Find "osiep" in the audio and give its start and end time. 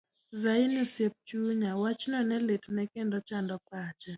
0.85-1.13